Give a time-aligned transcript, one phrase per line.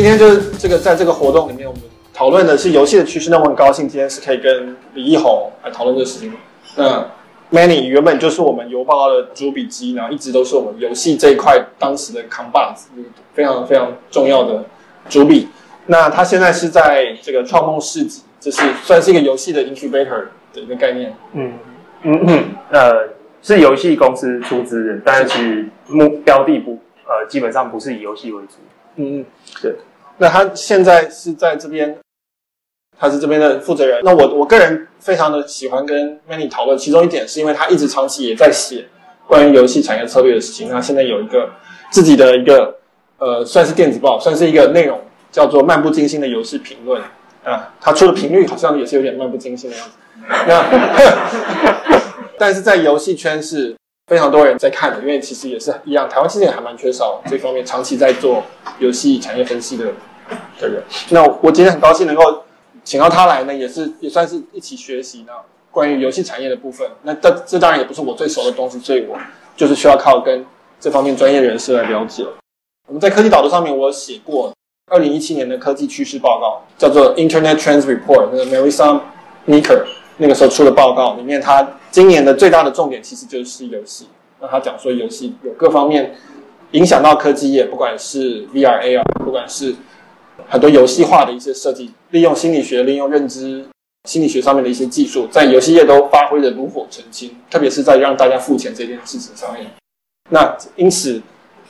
[0.00, 1.82] 今天就是这个在这个活动里面，我们
[2.14, 3.28] 讨论的是游戏的趋势。
[3.28, 6.32] 那我很高兴今天是可以跟李一红来讨论这个事情。
[6.76, 7.06] 那
[7.52, 12.88] Manny 原本就是我们邮报的主笔之一，然后一直都是我们游戏这一块当时的扛把子，
[13.34, 14.64] 非常非常重要的
[15.10, 15.48] 主笔。
[15.84, 21.14] 那他现在是在这个创梦市集，这是算是一个游戏的 incubator 的一个概念。
[21.34, 21.52] 嗯
[22.04, 23.08] 嗯嗯，呃，
[23.42, 28.54] 是游戏公司出资的，但是其实目标的不呃基本上不是以游戏为主。
[28.96, 29.24] 嗯嗯，
[29.60, 29.74] 对。
[30.20, 31.98] 那他现在是在这边。
[33.02, 33.98] 他是这边的负责人。
[34.04, 38.84] 那我我个人非常的喜欢跟 Manny 讨论，其中一点是因为他一直长期也在写
[39.26, 40.68] 关于游戏产业策略的事情。
[40.68, 41.48] 那现在有一个
[41.90, 42.76] 自己的一个
[43.16, 45.00] 呃，算是电子报，算是一个内容
[45.32, 47.00] 叫做《漫不经心的游戏评论》
[47.50, 47.72] 啊。
[47.80, 49.92] 他出的频率好像也是有点漫不经心的样子。
[50.46, 50.62] 那
[52.38, 53.74] 但是在游戏圈是
[54.08, 58.42] 非常多人在看的，因为其实也是一样，台湾其实也还蛮缺少这方面长期在做
[58.78, 59.86] 游戏产业分析的
[60.60, 60.82] 的人。
[61.10, 62.44] 那我今天很高兴能够。
[62.82, 65.32] 请到他来呢，也是也算是一起学习呢，
[65.70, 66.88] 关于游戏产业的部分。
[67.02, 69.16] 那这这当然也不是我最熟的东西，所以我
[69.54, 70.44] 就是需要靠跟
[70.80, 72.24] 这方面专业人士来了解。
[72.88, 74.52] 我们在科技岛的上面，我写过
[74.90, 78.98] 二零一七年的科技趋势报告，叫做 Internet Trends Report，那个 Marissa
[79.46, 79.84] Meeker
[80.16, 84.08] 那个时候出的报告里面，他今年的最大的重点其实就是游戏。
[84.40, 86.16] 那他讲说，游戏有各方面
[86.72, 89.76] 影响到科技业，不管是 VR、AR，不管是
[90.48, 93.64] 很多游戏化的一些设计，利用心理学、利用认知
[94.08, 99.66] 心理学上面的一些技术，在游戏业都发挥得炉火纯青，特别是在让大家付钱这件事情上面。
[100.30, 101.20] 那因此，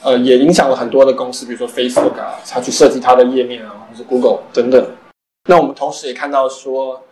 [0.02, 4.86] 呃，也影响了很多的公司，比如说 Facebook 啊，他去设计它的页面啊，或者是 Google 等等。
[5.48, 7.02] 那我们同时也看到说，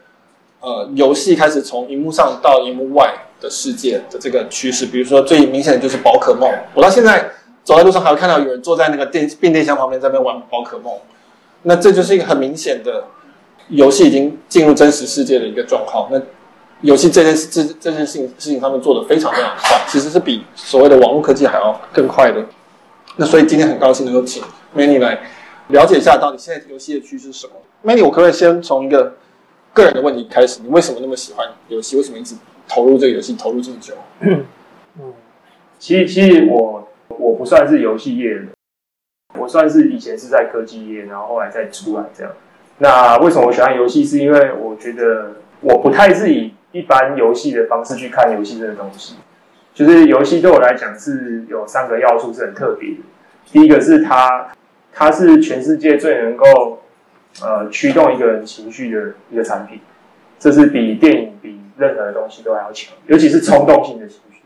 [0.60, 6.48] 呃，游戏开始从荧幕上到荧幕外的世界的这个趋势，比如说最明显的就是宝可梦。
[6.74, 7.30] 我到现在
[7.64, 10.92] 走在路上还会看到有人坐在那个电变电箱旁边在那玩宝可梦。
[11.62, 13.04] 那这就是一个很明显的，
[13.69, 16.08] 游戏已经进入真实世界的一个状况。
[16.10, 16.20] 那
[16.82, 22.44] 游戏这件事、这这件事情事情，他们做的非常非常快，其实是比所谓的网络科技还要更快的。
[23.16, 24.41] 那所以今天很高兴能够请
[24.76, 25.18] Many 来
[25.68, 27.54] 了解一下，到底现在游戏的趋势是什么。
[27.84, 29.16] Many，我可不可以先从一个
[29.72, 30.60] 个人的问题开始？
[30.62, 31.97] 你为什么那么喜欢游戏？
[31.97, 32.36] 为什么一直
[32.68, 33.94] 投入这个游戏投入这么久？
[34.20, 34.44] 嗯，
[35.80, 38.57] 其实其实我我不算是游戏业的。
[39.34, 42.33] 我算是以前是在科技业，然后后来再出来这样。
[42.78, 44.05] 那为什么我喜欢游戏？
[44.05, 49.16] 是因为我觉得我不太是以一般游戏的方式去看游戏这个东西。
[49.75, 52.97] 就是游戏对我来讲是有三个要素是很特别的。
[53.53, 54.49] 第一个是它，
[54.93, 56.83] 它是全世界最能够
[57.43, 59.81] 呃驱动一个人情绪的一个产品，
[60.39, 64.43] 这是比电影、比任何东西都还要强，尤其是冲动性的情绪。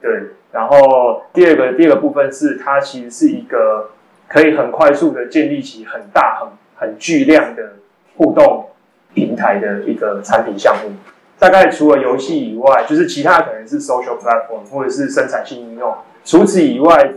[0.00, 0.30] 对。
[0.52, 3.90] 然后第二个第二个部分是它其实是一个。
[4.28, 7.74] 可以很快速的建立起很大、很很巨量的
[8.16, 8.70] 互动
[9.14, 10.90] 平台的一个产品项目。
[11.38, 15.94] 大概除了游戏以外，就是其他可能是 social platform 或者是生产性应用。
[16.24, 17.12] 除此以外，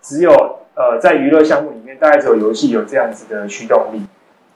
[0.00, 0.30] 只有
[0.74, 4.02] 呃在娱乐项目里面，大概只有游戏有这样子的驱动力。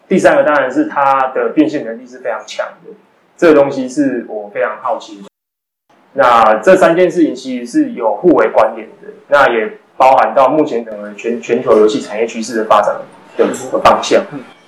[0.06, 2.92] 第三个当然是它的变现能力是非常强的，
[3.36, 5.24] 这个东西是我非常好奇的。
[6.12, 9.08] 那这三件事情其实是有互为关联的。
[9.28, 9.78] 那也。
[9.96, 12.94] 包含到目前整个全全球游戏产业趋势的发展
[13.36, 13.46] 的
[13.82, 14.22] 方向，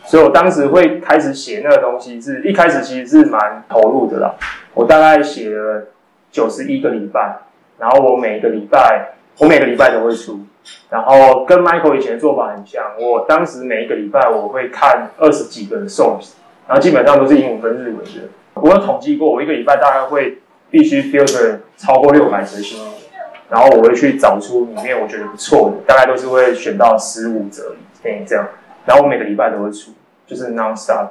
[0.07, 4.35] 所以我当时会开始写那个东西，是一开始其实是蛮投入的啦。
[4.75, 5.89] 我大概写了
[6.31, 7.41] 九十一个礼拜，
[7.79, 10.41] 然后我每个礼拜我每个礼拜都会出，
[10.91, 12.83] 然后跟 Michael 以前的做法很像。
[12.99, 16.33] 我当时每一个礼拜我会看二十几个 source，
[16.67, 18.29] 然后基本上都是英文跟日文的。
[18.55, 20.39] 我有统计过，我一个礼拜大概会
[20.71, 22.98] 必须 filter 超过六百则新闻。
[23.51, 28.47] 然后我会去找出里面我觉得不错的，大概都是会选到十五折电影这样。
[28.85, 29.93] 然后我每个礼拜都会出，
[30.27, 31.09] 就是 non-stop，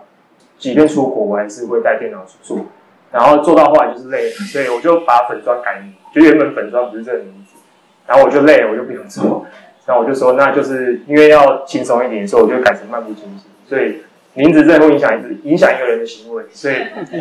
[0.60, 2.66] 即便出国我还是会带电脑去做。
[3.12, 7.58] 然后做到后来就是累，所以我就把粉专改名，就原本粉专不是这个名字。
[8.06, 9.46] 然后我就累了，我就不想做。
[9.86, 13.46] 然后我就说，那就是因为要轻松一点，所以我就改成漫不经心。
[13.68, 14.04] 所以
[14.34, 16.76] 名字真的会影响一影响一个人的行为，所以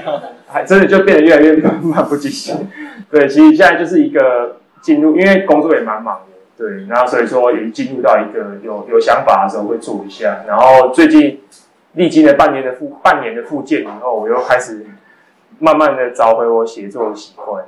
[0.46, 2.68] 还真的就变得越来越 漫不经心。
[3.10, 4.56] 对，其实现在就是一个。
[4.86, 11.40] 进入，因为工作也蛮忙的，对，然后所以说也进入到一个有有想法的时候会做一下，然后最近
[11.94, 14.86] 历经了半年的复半年的复健以后，我又开始
[15.58, 17.64] 慢慢的找回我写作的习惯。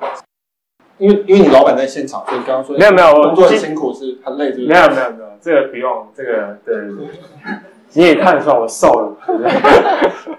[0.99, 4.67] 因为因为你老板在现场，所以刚刚说没有没有工作很辛苦是很累，是不是？
[4.69, 7.07] 没有没有没有，这个不用，这个对对对，
[7.95, 10.37] 你也看得出来我瘦了，对？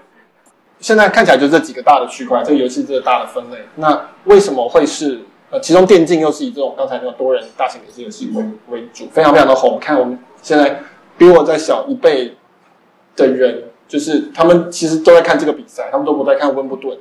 [0.80, 5.20] 现在看起来就这几个大的区块，这个游戏这个大的分类，那为什么会是？
[5.50, 9.78] 呃，其中电竞又是以这种刚才那种多人大型的这个游戏为为主，非常非常的红。
[9.80, 10.80] 看我们现在
[11.18, 12.36] 比我再小一倍
[13.16, 16.96] 的人，就是他们其实都在看这个比赛，他们都不在看温布顿。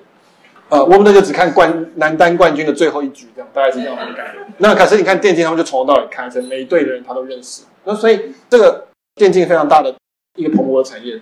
[0.69, 4.40] 呃，温布顿就只看冠男单冠军的最后一局，这样大概是这样的感觉。
[4.57, 7.63] 那可是你看电竞，他们就从头到尾看，所以每一队的人他都认识。
[7.84, 9.94] 那所以这个电竞非常大的
[10.38, 11.19] 一个蓬勃的产业，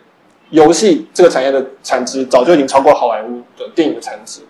[0.50, 4.42] 游戏这个产业的产值早就已经超过好莱坞的电影的产值。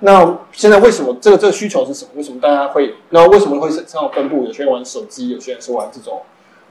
[0.00, 2.10] 那现在为什么这个这个需求是什么？
[2.16, 2.94] 为什么大家会？
[3.08, 4.44] 那为什么会是这样分布？
[4.44, 6.20] 有些人玩手机，有些人是玩这种，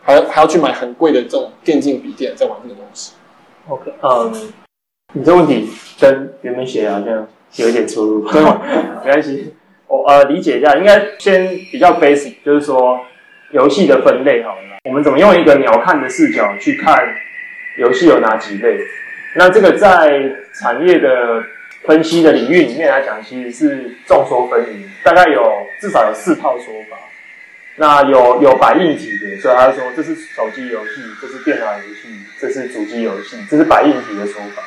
[0.04, 3.14] 还还要去买很贵的这种电竞笔电在玩这个东西。
[3.68, 4.54] OK，嗯，
[5.14, 5.68] 你这问题
[6.00, 8.62] 跟原本写好像有一点出入，对吗？
[9.04, 9.56] 没关系，
[9.88, 13.00] 我呃理解一下，应该先比较 basic，就是说
[13.50, 14.78] 游戏的分类好了。
[14.84, 16.96] 我们怎么用一个鸟瞰的视角去看
[17.80, 18.78] 游戏有哪几类？
[19.36, 21.44] 那这个在产业的。
[21.88, 25.42] 分析的领域里面来讲，其实是众说纷纭，大概有
[25.80, 26.98] 至少有四套说法。
[27.78, 32.08] 那有有摆硬体的，所以他说这是手机游戏，这是电脑游戏，
[32.40, 34.64] 这是主机游戏，这是摆硬体的说法。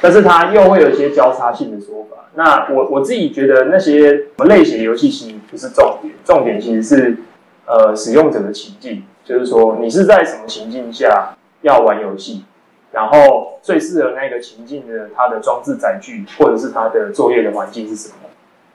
[0.00, 2.28] 但是它又会有一些交叉性的说法。
[2.34, 7.16] 那我我自己觉得那些什么类型游戏其实不是重点，重点其实是
[7.66, 12.44] 呃使用者的情境，就是说你是在什么情境下要玩游戏。
[12.94, 18.14] 然后最适合那个情境的它的装置载具，或者是它的作业的环境是什么？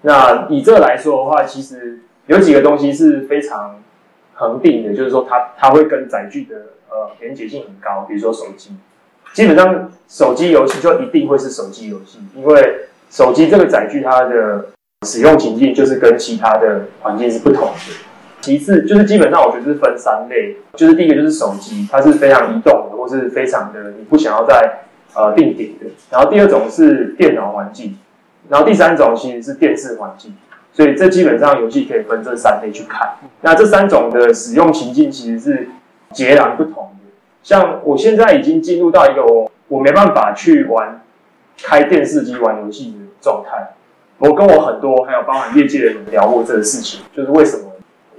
[0.01, 3.81] 那以这个来说的话，其实有几个东西是非常
[4.33, 6.55] 恒定的，就是说它它会跟载具的
[6.89, 8.05] 呃连接性很高。
[8.07, 8.71] 比如说手机，
[9.33, 14.65] 基本上手机游戏就一定会是手机游戏，因为手机这个载具它的
[15.07, 18.08] 使用情境就是跟其他的环境是不同的。
[18.41, 24.79] 其次就是基本上我觉得是分三类，就是第一个就是手机，它是非常移动的，或是非常的你不想要在
[25.13, 25.87] 呃定点的。
[26.09, 27.97] 然后第二种是电脑环境，
[28.47, 30.35] 然后第三种其实是电视环境。
[30.71, 33.15] 所以这基本上游戏可以分这三类去看。
[33.41, 35.67] 那这三种的使用情境其实是
[36.13, 37.11] 截然不同的。
[37.43, 41.01] 像我现在已经进入到一个我我没办法去玩
[41.61, 43.71] 开电视机玩游戏的状态。
[44.19, 47.63] 我跟我很多还有包含业界的人聊过这个事情，就是为什么。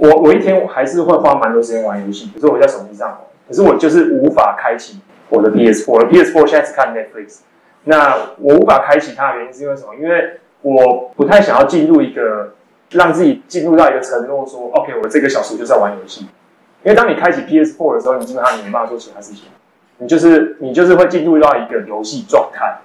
[0.00, 4.98] 我我一天我还是会花蛮多时间玩游戏，可是我在手机上，可是我就是无法开启
[5.28, 5.84] 我的 PS4。
[5.92, 7.40] 我的 PS4 现在是看 Netflix，
[7.84, 9.94] 那我无法开启它的原因是因为什么？
[10.00, 12.54] 因为我不太想要进入一个
[12.92, 16.22] 让自己进入到一个承诺，说 OK，我这个小时就在玩游戏。
[16.82, 19.44] 因为当你开启 PS4 的时候，你基本上你没办法做其他事情，
[19.98, 22.78] 你就是你就是会进入到一个游戏状态。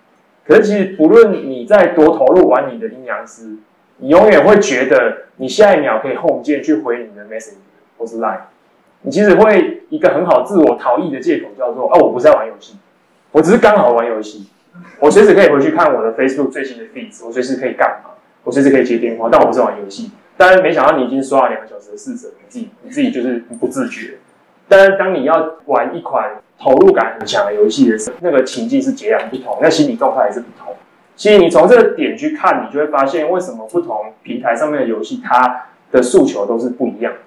[0.45, 3.55] 可是其实不论你再多投入玩你的阴阳师。
[3.97, 7.55] 你永远会觉得你下一秒可以 home 键去回你的 message
[7.97, 8.39] 或是 line，
[9.01, 12.75] 你其实会一个很好自我逃逸的借口叫做啊，我不是在玩游戏，
[13.31, 14.47] 我只是刚好玩游戏，
[14.99, 18.11] 我随时可以回去看我的 Facebook 最新的 feeds，我随时可以干嘛，
[18.43, 20.11] 我随时可以接电话，但我不是玩游戏。
[20.37, 24.15] 但是没想到你已经刷了两个小时的四折，你自己你自己就是不自觉。
[24.67, 30.75] 但是当你要玩一款投入感很强的游戏的时候，那个情境是截然不同，那心理状态也是不同。
[31.15, 37.19] 其实你从这个点去看，你就会发现为什么不同平台上面的游戏，它的诉求都是不一样的。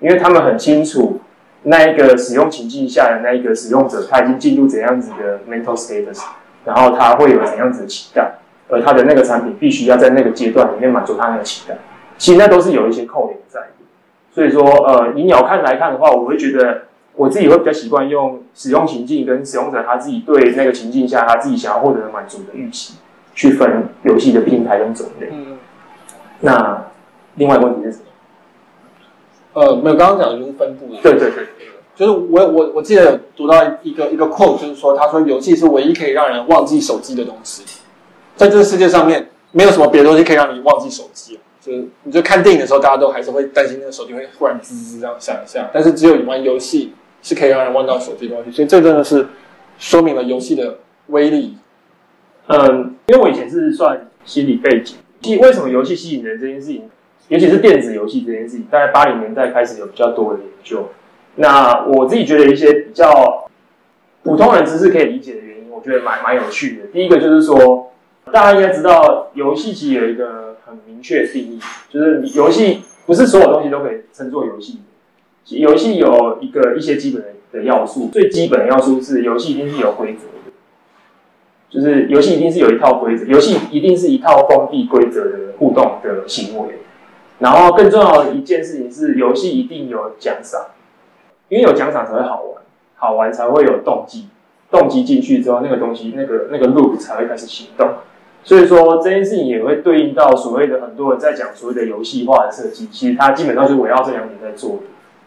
[0.00, 1.20] 因为他们很清楚
[1.62, 6.22] 那一个使用情境下的那一个使用者，他已经进入怎样子的 mental status，
[6.64, 8.38] 然后他会有怎样子的期待，
[8.68, 11.76] 而他的那个产品必须要在那个阶段里面满足他那个期待。
[12.18, 13.66] 其实那都是有一些扣点在的。
[14.30, 16.82] 所以说，呃，以鸟看来看的话，我会觉得
[17.14, 22.94] 我自己会比较习惯用使用情境跟使用者他自己对那个情境下他自己想要获得的满足的预期。
[23.34, 25.28] 去分游戏的平台跟种类。
[25.32, 25.58] 嗯，
[26.40, 26.84] 那
[27.34, 28.04] 另外一个问题是什么？
[29.54, 31.00] 呃，没有，刚刚讲的就是分布的。
[31.02, 31.46] 对对对，
[31.94, 37.62] 就是我我我记得有读到一个一个 quote，就是说他说游戏是唯一可以让人忘记手机的东西，
[38.36, 41.38] 在这个世界上面没有什么别的东西可以让你忘记手机。
[41.60, 49.26] 就是你就看电影的时候，大家都还是会担心那个手机会忽然滋滋这样响一下，但是只有你玩游戏是可以让人忘掉手机的东西，所以这真的是
[49.78, 51.56] 说明了游戏的威力。
[52.46, 56.90] 嗯，因为我以前是算心理背景，其实为什么游戏吸引人这件事情，
[57.28, 60.90] 尤其是电子游戏这件事情，大概八零年代开始有比较多的研究。
[61.36, 63.48] 那我自己觉得一些比较
[64.22, 66.86] 普通人只是可以理解的原因，我觉得蛮蛮有趣的。
[66.92, 67.92] 第一个就是说，
[68.30, 74.80] 大家应该知道，游戏其实有一个很明确的定义，就是游戏不是所有东西都可以称作游戏。
[75.46, 80.20] 游戏有一个一些基本的的要素，最基本的要素是游戏一定是有规则。
[81.74, 86.78] 就是游戏一定是有一套规则，游戏一定是一套封闭规则的互动的行为。
[87.40, 90.66] 然后更重要的一件事情是，游戏一定有奖赏，
[91.48, 92.62] 因为有奖赏才会好玩，
[92.94, 94.28] 好玩才会有动机，
[94.70, 97.88] 动机进去之后，那个东西那个那个 loop 才会开始行动。
[98.44, 104.82] 所以说这件事情也会对应到所谓的很多人在讲所谓的游戏化的设计，其实它基本上是围绕这两点在做的。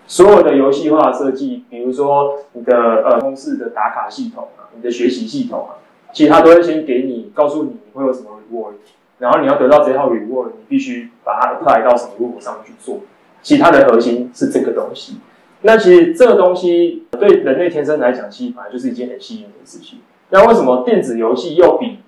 [0.08, 4.48] 所有的游戏化设计，比如说你的呃公式的打卡系统。
[4.56, 5.82] 啊，你的学习系统啊，
[6.18, 8.72] 其实它都会先给你，告诉你你会有什么 reward，
[9.20, 13.02] 然后你要得到这套 reward，你必须把它 apply 到什么路上去做。
[13.44, 15.18] 其实它的核心是这个东西。
[15.62, 20.00] 那其实这个东西对人类天生来讲，其实本来就是一件很吸引的事情。
[20.32, 22.00] 那为什么电子游戏又比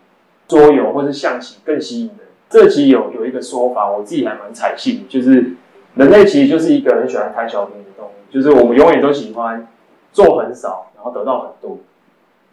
[0.47, 2.17] 桌游或是象棋更吸引人？
[2.49, 5.53] 这其实有有一个说法，我自己还蛮采信，就是
[5.93, 9.67] 人类其实就是一个很喜欢贪小便宜的动物，就是我们永远都喜欢
[10.11, 11.77] 做很少，然后得到很多。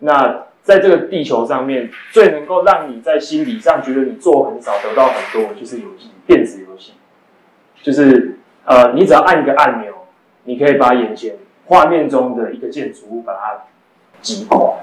[0.00, 6.94] 那在这个地球上面，最能够让你在心理上觉得你做很少得到很多，就是游戏，电子游戏，
[7.80, 9.94] 就是呃，你只要按一个按钮，
[10.42, 13.66] 你可以把眼前画面中的一个建筑物把它
[14.20, 14.74] 击垮。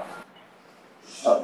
[1.26, 1.42] 呃，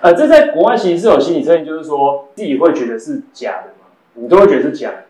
[0.00, 5.04] 呃，这在国外其实是有心理测验，就是说自己会觉得是假的嘛，你都会觉得是假的。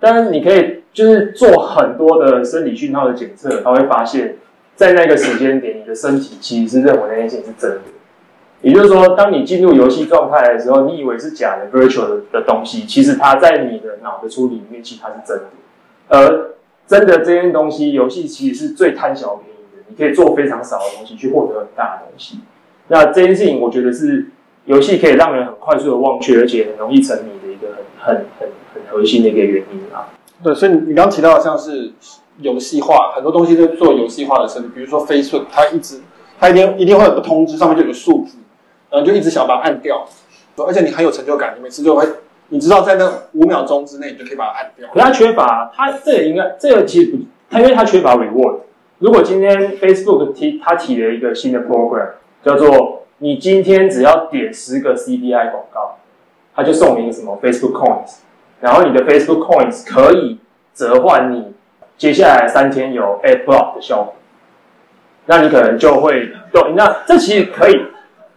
[0.00, 4.38] 但是你可以就是做很多的生理讯号的检测，他会发现，
[4.76, 7.80] 在那个时间点，你的身体其实是认为那件事情是真的。
[8.62, 15.44] 也就是说，当你进入游戏状态的时候，你以为是假的 virtual 的东西，其实它在你的脑的处理里面，其实它是真的。
[16.08, 16.54] 而
[16.86, 22.40] 真的这件东西，游戏其实是最贪小便宜的，你可以做非常少的东西去获得很大的东西。
[22.88, 24.26] 那这件事情，我觉得是
[24.64, 30.08] 游戏可以让人很快速的忘却，而且很容易沉迷的一个很很很很核心的一个原因啊。
[30.42, 31.92] 对，所以你刚刚提到的像是
[32.38, 36.00] 游戏化，很多东西都做游戏化的设计，比如说 Facebook，它一直
[36.38, 38.38] 它一定一定会有个通知，上面就有数字，
[38.90, 40.06] 然后就一直想把它按掉，
[40.66, 42.06] 而且你很有成就感，你每次就会，
[42.48, 44.88] 你知道在那五秒钟之内，你就可以把它按掉。
[44.92, 47.18] 可它缺乏，它这个应该这个其实不，
[47.50, 48.60] 它因为它缺乏 reward。
[48.98, 52.10] 如果今天 Facebook 提它提了一个新的 program。
[52.44, 55.96] 叫做你今天只要点十个 CPI 广告，
[56.54, 58.16] 他就送你一个什么 Facebook Coins，
[58.60, 60.38] 然后你的 Facebook Coins 可以
[60.74, 61.53] 折换你
[61.96, 64.14] 接下来三天有 Ad Block 的效果，
[65.26, 66.74] 那你可能就会懂。
[66.76, 67.86] 那这其实可以，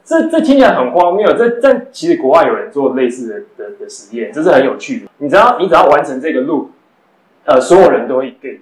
[0.03, 5.07] 这这听起来很荒谬，这这其实国外有人做类似的的的实验，这是很有趣的。
[5.17, 6.67] 你只要你只要完成这个 loop，
[7.45, 8.61] 呃，所有人都会 engage，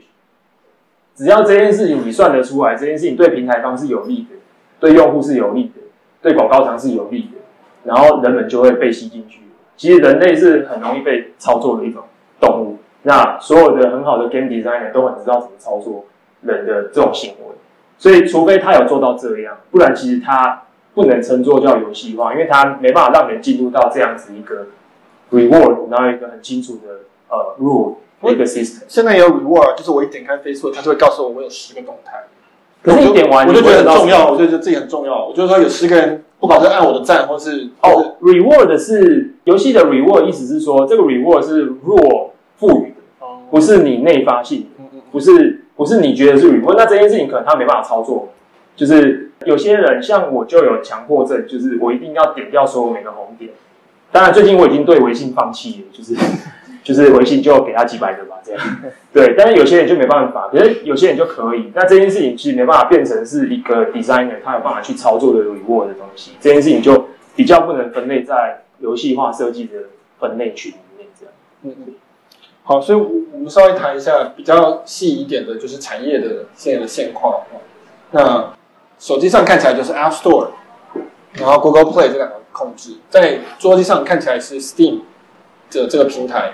[1.16, 4.36] 只要这件事情你算得出来，这件事情对平台方是有利的。
[4.78, 5.82] 对用户是有利的，
[6.22, 7.40] 对广告商是有利的，
[7.86, 9.40] 然后人们就会被吸进去。
[9.78, 12.04] 其实人类是很容易被操作的一种
[12.42, 12.65] 动物，
[13.08, 16.06] 那所有的很好的 game designer 都很知道怎么操作
[16.42, 17.56] 人的这种行为，
[17.98, 24.68] 所以除非他有做到这样，不然其实他不能称作叫游戏化，因为他没办法让人进入到这样子一个
[25.32, 27.96] reward，然后一个很清楚的呃 rule
[28.32, 28.84] 一个 system。
[28.88, 32.24] 现在有 reward，就是我一点开 Facebook，他就会告诉我我有十个动态。
[32.82, 35.28] 可是你点完，我就觉得很重要，我就觉得自己很重要。
[35.28, 42.95] 我就说有十个人，不管是按我的赞，或是哦，reward 是游戏的 reward，意思是说这个 reward 是 rule 赋予的，
[43.50, 44.68] 不是你内发性，
[45.12, 46.76] 不是不是你觉得是 reward。
[46.78, 48.30] 那这件事情可能他没办法操作，
[48.76, 53.52] 就是有些人像我就有强迫症，就是我一定要点掉所有每个红点。
[54.12, 56.16] 当然，最近我已经对微信放弃了，就是。
[56.86, 58.62] 就是微信就给他几百个吧，这样。
[59.12, 61.72] 对，但是有些人就没办法，可是有些人就可以。
[61.74, 66.34] 那这件事情其实没办法变成是一个 designer 他有办法去操作的 reward 的东西。
[66.40, 69.80] 这件事情就比较不能分类在游戏化设计的
[70.20, 71.34] 分类群里面，这样。
[71.64, 71.94] 嗯嗯。
[72.66, 77.42] 好，所以我我们稍微谈一下比较细一点的，就是产业的现在的现况。
[78.12, 78.54] 那
[79.00, 80.50] 手机上看起来就是 App Store，
[81.34, 85.02] 然后 Google Play 这两个控制，在桌机上看起来是 Steam。
[85.72, 86.54] 的这个平台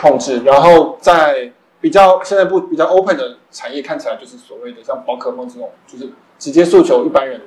[0.00, 6.08] 控制，然后在比较现在不比较 open 的产业看起来就是所谓的像宝可梦这种，就是
[6.38, 7.42] 直接诉求一般人，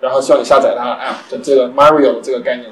[0.00, 2.68] 然后希望你下载它的 app 的这个 Mario 这个概念，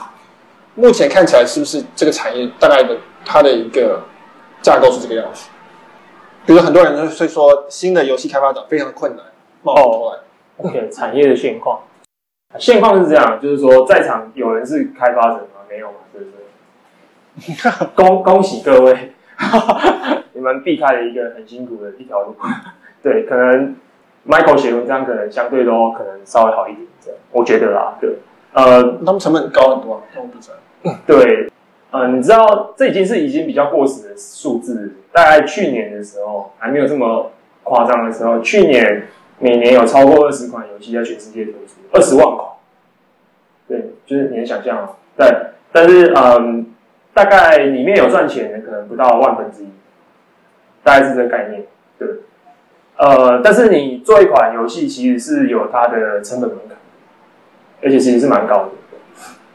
[0.75, 4.01] 目前看起来是不是这个产业大概的它的一个
[4.62, 5.49] 架构是这个样子？
[6.47, 9.25] 比如很多人会说新的游戏开发者非常困难，
[9.62, 10.19] 冒头来。
[10.57, 11.81] OK，产业的现况，
[12.59, 15.61] 现况是这样，就是说在场有人是开发者吗？
[15.69, 15.97] 没有吗？
[16.12, 17.87] 对不对？
[17.95, 19.12] 恭恭喜各位，
[20.33, 22.35] 你们避开了一个很辛苦的一条路。
[23.03, 23.77] 对，可能
[24.27, 27.97] Michael 写文章可能相对都可能稍微好一点，这样我觉得啦。
[28.00, 28.17] 对，
[28.55, 30.53] 呃，他们成本高很多，他们比赛。
[31.07, 31.49] 对，
[31.90, 34.95] 呃，你知道这已经是已经比较过时的数字。
[35.12, 37.33] 大概去年的时候还没有这么
[37.64, 42.49] 夸张的时候，去年每年有超过二十款游戏在全世界推出，二十万款。
[43.66, 44.90] 对，就是你能想象吗？
[45.16, 45.26] 对，
[45.73, 46.66] 但是嗯。
[47.14, 49.68] 大概里面有赚钱的可能不到万分之一，
[50.85, 51.64] 大概是这个概念。
[51.99, 52.07] 对，
[52.97, 56.76] 呃，但是你做一款游戏其实是有它的成本门槛，
[57.83, 58.71] 而且其实是蛮高的。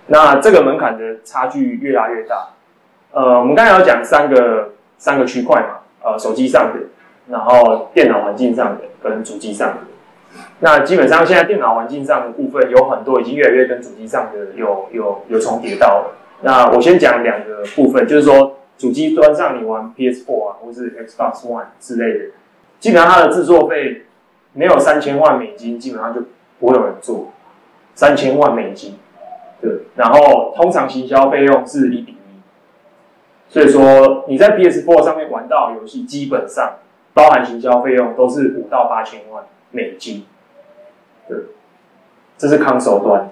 [0.08, 2.50] 那这个门槛的差距越拉越大。
[3.12, 6.80] 呃，我们刚才有讲三个三个区块嘛，呃，手机上的，
[7.30, 9.78] 然后电脑环境上的，跟主机上的。
[10.60, 16.16] 那基本上现在电脑环境上的部分有很多已经越来越跟主机上的有有有重叠到了。
[16.42, 22.26] 那我先讲两个部分，就是说主机端上你玩 PS4 啊，或是 Xbox One 之类的，
[22.80, 24.06] 基本上它的制作费
[24.54, 26.24] 没有三千万美金，基本上就
[26.60, 27.32] 不会有人做。
[27.96, 28.98] 三千万美金，
[29.64, 32.42] 对，然后通常行销费用是一比一，
[33.48, 36.80] 所以说你在 PS4 上面玩到游戏，基本上
[37.14, 40.26] 包含行销费用都是五到八千万美金，
[41.30, 41.38] 对，
[42.38, 43.30] 这是 console 端。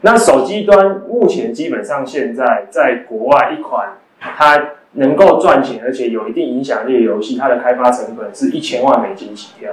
[0.00, 9.70] 那手机端目前基本上现在在国外一款它能够赚钱而且有一定影响力的游戏，它的开发成本是一千万美金起跳，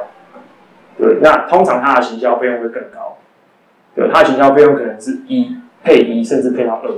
[0.99, 3.17] 对，那通常它的行销费用会更高。
[3.95, 6.91] 对，它的行销费用可能是一配一，甚至配到二，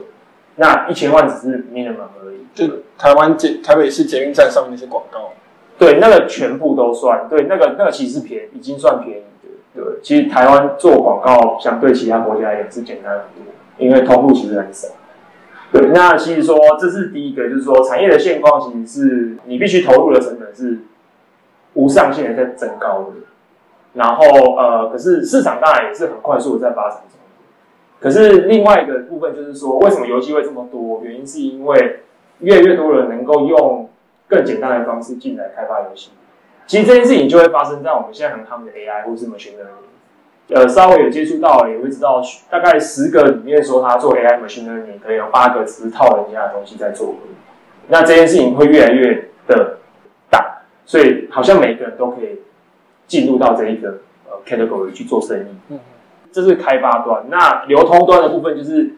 [0.56, 2.48] 那一千万只是 minimum 而已。
[2.56, 2.66] 就
[2.98, 5.34] 台湾捷台北市捷运站上面那些广告，
[5.78, 7.28] 对，那个全部都算。
[7.30, 9.50] 对，那个那个其实便宜，已经算便宜的。
[9.76, 14.88] 对，其实台湾做广告相对其他国家也是简单很多，因为通路其实很少。
[15.72, 20.80] 对，那其实说这是第一个，就是说产业的现况其实是你必须投入的成本是
[21.74, 23.28] 无上限的在增高的。
[23.94, 24.24] 然后
[24.56, 27.17] 呃，可是市场当然也是很快速的在发展中。
[28.00, 31.02] 可是另外一个部分就是说，为什么游戏会这么多？
[31.04, 32.02] 原因是因为
[32.40, 33.90] 越来越多人能够用
[34.28, 36.12] 更简单的方式进来开发游戏。
[36.66, 40.56] 其实这件事情就会发生在我们现在很夯的 AI 或是 machine learning。
[40.56, 47.16] 呃，稍微有接触到也会知道，大概十个里面说他做 AI machine learning，可能有八个只是套人家的东西在做。
[47.88, 49.78] 那这件事情会越来越的
[50.30, 52.42] 大，所以好像每个人都可以。
[53.08, 54.00] 进入到这一个
[54.30, 55.80] 呃 category 去做生意，嗯，
[56.32, 57.26] 这是开发端。
[57.30, 58.94] 那流通端的部分就是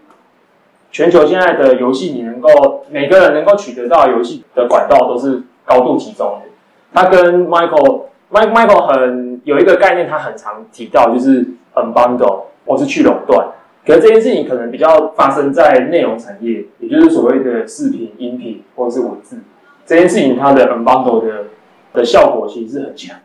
[0.92, 6.50] 全球现在的游戏，你能够每个人能够取得到游戏的管道都是高度集中的。
[6.94, 13.50] 他跟 Michael Mike Michael 很有一个概念，他很常提到就是 unbundle 或是去垄断。
[13.86, 19.40] 可是这件事情可能比较发生在内容产业，也就是所谓的视频、音频或者是文字
[19.86, 21.46] 这件事情，它的 unbundle 的
[21.94, 23.18] 的效果其实是很强。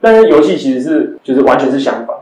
[0.00, 2.16] 但是游戏其实是就是完全是相反，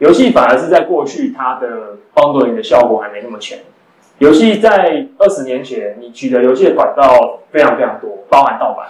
[0.00, 3.58] 游戏反而是在过去它的帮助你的效果还没那么强。
[4.18, 8.88] 游戏在二十年前，你取得游戏的管道非常非常多，包含盗版。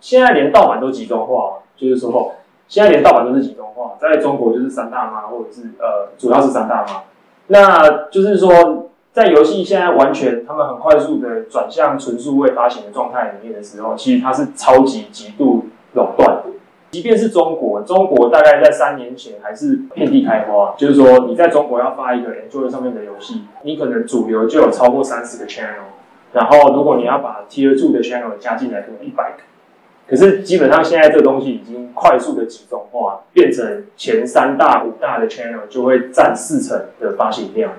[0.00, 2.34] 现在连盗版都集中化，就是说
[2.68, 7.02] 现在连盗版都是集中化，在中国就是三大妈或者是呃主要是三大妈。
[7.48, 16.43] 那就是说在游戏现在完全他们很快速的转向纯数位发行的状态里面的时候，其实它是超级极度垄断。
[16.94, 20.76] 即便是中国，中国大概在三年前还是遍地开花。
[20.78, 25.90] 就是说，你在中国要发一个 Android 上面的游戏，你可能主流就有超过三十个 channel，
[26.32, 29.38] 然后如果你要把 Tier Two 的 channel 加进来，可能一百个。
[30.08, 37.72] 可是基本上现在这个东西已经快速的集中化，变成前三大、五大的 channel 就会占四成的发行量，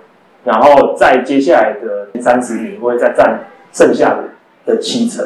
[0.43, 4.19] 然后在接下来的三十名会再占剩下
[4.65, 5.25] 的七成，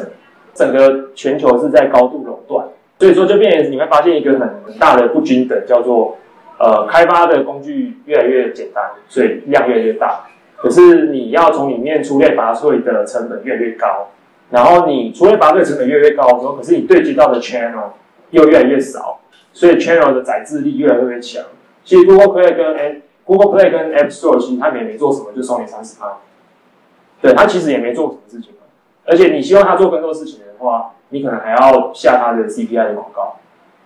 [0.54, 2.68] 整个全球是在高度垄断。
[3.00, 6.18] 所以说，就变成你会发现一个很很大的不均等，叫做
[6.58, 10.26] 呃，开发的工具越来越简单，所以量越来越大。
[10.58, 14.10] 可是你要从里面出类拔萃的成本越来越高，
[14.50, 17.92] 然后你出类拔萃成本越来越高的时候，可是你对接到的 channel
[18.28, 19.20] 又越来越少，
[19.54, 21.42] 所以 channel 的宰制力越来越强。
[21.82, 26.18] 其实 Google Play 跟 Google Play 跟 App Store 其实他们也没做什么，就收你三十趴。
[27.22, 28.52] 对，他其实也没做什么事情，
[29.04, 30.92] 而且你希望他做更多事情的话。
[31.12, 33.34] 你可能还要下他的 CPI 的广告，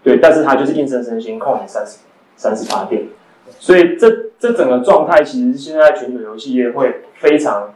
[0.03, 2.00] 对，但是他就是硬生生先扣你三十
[2.37, 3.05] 三十八点，
[3.59, 7.72] 所以这这整个状态其实现在全球游戏业会非常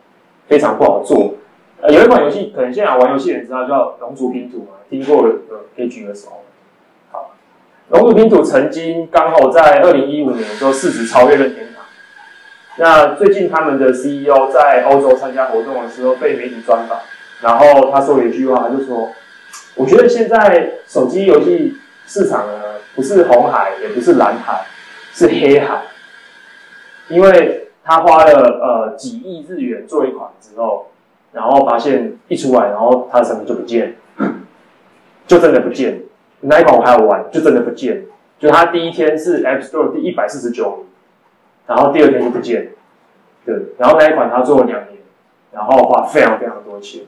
[0.48, 1.36] 非常不好做。
[1.88, 5.34] 有一款游戏可能现在玩游戏的人知道叫《龙族拼图》嘛，听过的
[5.74, 6.42] 可以举个手。
[7.10, 7.30] 好，
[7.98, 11.86] 《龙族拼图》曾经刚好在二零一五年的时候市值超越任天堂。
[12.76, 16.98] 那最近他们的 CEO 在欧洲参加活动的时候被媒体专访，
[17.40, 19.10] 然后他说了一句话，他就说。
[19.74, 22.52] 我觉得现在手机游戏市场呢，
[22.96, 24.66] 不是红海，也不是蓝海，
[25.12, 25.82] 是黑海。
[27.08, 30.90] 因为他花了呃几亿日元做一款之后，
[31.30, 33.94] 然后发现一出来，然后他的产品就不见，
[35.28, 36.02] 就真的不见。
[36.40, 38.04] 哪一款我还要玩，就真的不见。
[38.40, 40.86] 就他第一天是 App Store 第一百四十九名，
[41.68, 42.72] 然后第二天就不见。
[43.46, 44.98] 对，然后那一款他做了两年，
[45.52, 47.02] 然后花非常非常多钱。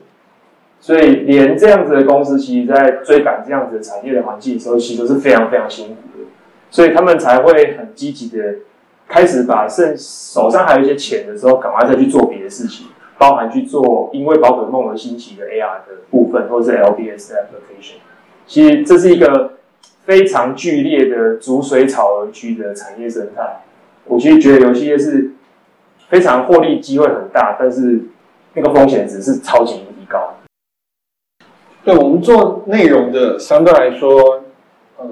[0.83, 6.25] 所以，连这样子的公司，其实，在追赶这样子的产业的环境的时候，其实都是非常非常辛苦的。
[6.71, 8.55] 所以，他们才会很积极的
[9.07, 12.87] 开始把剩手上还有一些钱的时候，赶快再去做别的事情，
[13.19, 17.97] 包含去做因为宝可梦而兴起的 AR 的部分，或者是 LBS 的 application。
[18.47, 19.53] 其实，这是一个
[20.05, 23.61] 非常剧烈的逐水草而居的产业生态。
[24.05, 25.33] 我其实觉得游戏业是
[26.09, 27.99] 非常获利机会很大，但是
[28.55, 29.83] 那个风险值是超级。
[31.83, 34.43] 对，我们做内容的，相对来说，
[34.97, 35.05] 呃，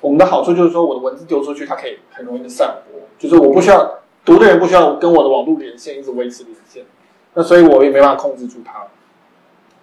[0.00, 6.84] 我们的好处就是说，我的文字丢出去，它可以很容易的散播，就是我不需要读的人不需要跟我的网络连线一直维持连线，
[7.34, 8.84] 那所以我也没办法控制住它。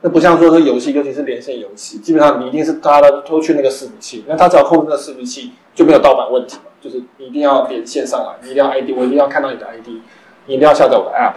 [0.01, 6.71] 那不像说这游戏，尤其是连线游戏，基本上你一定是大家都去那个伺服器，那他只要控制那个伺服器，就没有盗版问题嘛。
[6.79, 9.87] 就是你一定要连线上来，你一定要 ID，我一定要看到你的 ID，
[10.45, 11.33] 你一定要下载我的 App。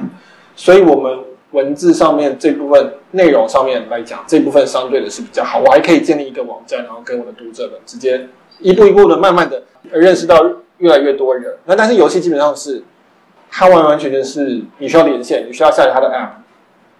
[0.54, 1.18] 所以，我们
[1.52, 5.60] 文字上面这部分内容上面来讲，这部分相对的是比较好。
[5.60, 8.28] 我还可以建立一个网站，然后跟我的读者们直接
[8.60, 10.36] 一步一步的、慢慢的认识到
[10.78, 11.56] 越来越多人。
[11.64, 12.82] 那但是游戏基本上是，
[13.50, 16.30] 它完完全全是你需要连线，你需要下载它的 App。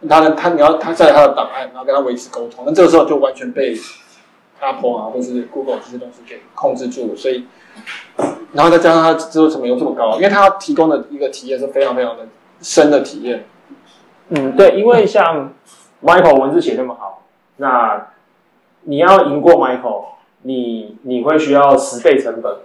[0.08, 3.76] 他呢，他你要他下载他的档案，然后跟他维持沟通，那这个时候就完全被
[4.60, 7.16] Apple 啊，或是 Google 这些东西给控制住了。
[7.16, 7.44] 所以，
[8.52, 12.24] 然后再加上它制作成本又这么高，因为它提供的一个体验是非常非常的
[12.62, 13.44] 深的体验。
[14.30, 15.52] 嗯，对，因为像
[16.02, 17.22] Michael 文字写那么好，
[17.56, 18.08] 那
[18.82, 20.04] 你要赢过 Michael，
[20.42, 22.56] 你你会需要十倍成本，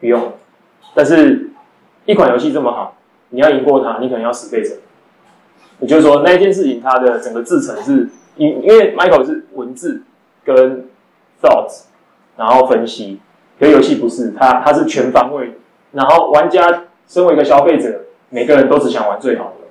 [0.00, 0.32] 不用。
[0.94, 1.50] 但是，
[2.04, 2.96] 一款游戏这么好，
[3.30, 4.80] 你要赢过它，你可能要十倍成本。
[5.80, 10.02] 也就是说，那件事情它的整个制程是，因因为 Michael 是文字
[10.44, 10.88] 跟
[11.42, 11.84] thoughts，
[12.36, 13.20] 然后分析，
[13.60, 15.58] 可游戏不是，它它是全方位。
[15.92, 19.65] 然后玩家身为一个消费者，每个人都只想玩最好的。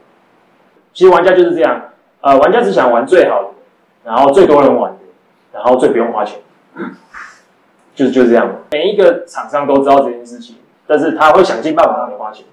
[0.95, 1.79] 其实玩家就是这样，
[2.21, 3.49] 呃，玩家只想玩最好的，
[4.05, 4.97] 然后最多人玩的，
[5.53, 6.39] 然后最不用花钱，
[7.93, 8.49] 就是就是这样。
[8.71, 10.55] 每一个厂商都知道这件事情，
[10.87, 12.45] 但是他会想尽办法让你花钱。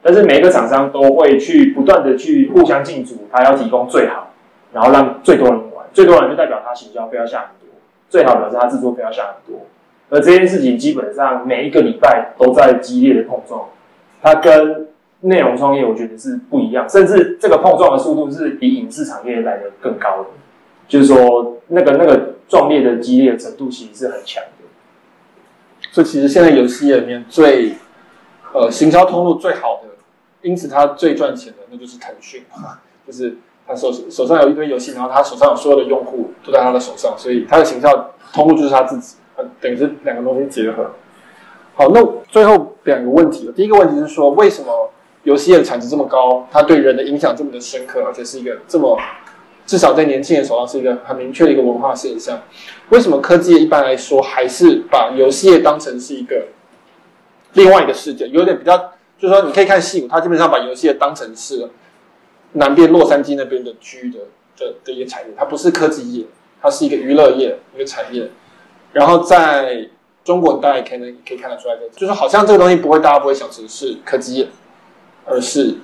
[0.00, 4.28] 但是每一个厂商都会去不断的去互相竞逐，他要提供最好，
[4.72, 7.76] 然后让最多人玩，最多人就代表他行销费要下很多，
[8.08, 9.66] 最好表示他制作费要下很多。
[10.08, 13.66] 而这件事情基本上每一个礼拜都在激烈的碰撞，
[14.22, 14.86] 它跟
[15.20, 20.26] 内容创业我觉得是不一样，甚至这个碰撞的速度是比影视产业来的更高的，
[20.86, 24.64] 就是说那个那个壮烈的激烈程度其实是很强的。
[25.90, 27.72] 所以其实现在游戏业里面最
[28.52, 29.88] 呃行销通路最好的。
[30.40, 32.44] 因此，他最赚钱的那就是腾讯，
[33.04, 39.16] 就是他手手上有一堆游戏，然后他手上有所有的用户都在他的手上，所以他的行销通路就是他自己，
[39.60, 40.92] 等于是两个东西结合。
[41.74, 44.90] 好，那最后两个问题，第一个问题是说，为什么
[45.24, 48.98] 游戏业的产值这么高，它对人的影响这么的深刻，而且是一个这么
[49.66, 52.40] 至少在年轻人手上是一个很明确的一个文化现象？
[52.90, 56.48] 为什么科技业一般来说还是把游戏业当成是一个
[57.54, 58.92] 另外一个世界，有点比较？
[59.20, 61.68] 就是说，你可以看戏骨，他基本上把游戏业当成是
[62.52, 64.20] 南边洛杉矶那边的区域的
[64.56, 66.24] 的的一个产业，它不是科技业，
[66.62, 68.30] 它是一个娱乐业一个产业。
[68.92, 69.88] 然后在
[70.22, 74.48] 中国，大家可以也可以看得出来，就是好像这个东西不会，大家不会想成是科技业，
[75.28, 75.76] 而是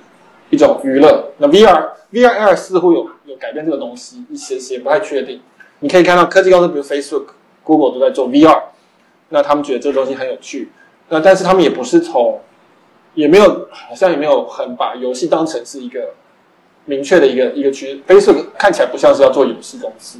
[0.49, 1.31] 一种娱乐。
[1.37, 5.41] 那 VR VR AR 似乎有有改变这个东西一些些，不太确定。
[5.79, 7.25] 你可以看到科技公司，比如 Facebook、
[7.63, 8.63] Google 都在做 VR，
[9.29, 10.71] 那他们觉得这个东西很有趣，
[11.09, 12.39] 那但是他们也不是从
[13.13, 16.13] 也没有，好像也没有很把游戏当成是一个
[16.85, 18.01] 明确的一个一个区。
[18.07, 20.19] Facebook 看起来不像是要做游戏公司。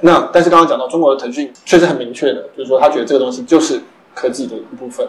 [0.00, 3.80] 那但是刚刚讲到中国的腾讯确实很明确的，就是说他觉得这个东西就是
[4.14, 5.06] 科技的一部分。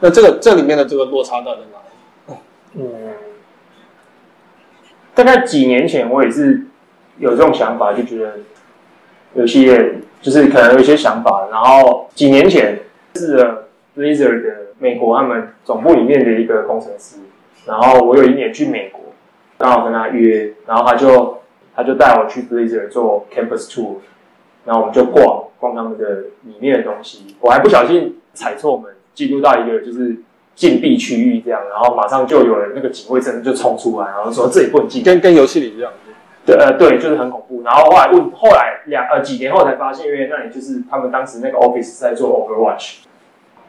[0.00, 1.78] 那这个这里面的这个落差到底哪？
[2.74, 2.84] 嗯，
[5.14, 6.62] 大概几年前我也是
[7.18, 8.38] 有这种想法，就觉得
[9.34, 11.48] 游戏业就是可能有一些想法。
[11.50, 12.80] 然后几年前
[13.14, 13.36] 是
[13.96, 14.68] Blizzard 的。
[14.80, 17.16] 美国他们总部里面的一个工程师，
[17.66, 19.00] 然后我有一年去美国，
[19.58, 21.38] 刚好跟他约，然后他就
[21.74, 23.96] 他就带我去 Blizzard 做 Campus Tour，
[24.64, 30.18] 然后我们就逛逛他们的里面的东西，我还不小心踩错门，进入到一个就是
[30.58, 35.92] 禁闭区域这样，然后马上就有人那个警卫真的就冲出来，然后说这里不能进，跟跟游戏里一样，
[36.44, 37.62] 对呃对，就是很恐怖。
[37.62, 43.02] 然后后来问，后来两呃几年后才发现，因为那里就是他们当时那个 Office 在做 Overwatch。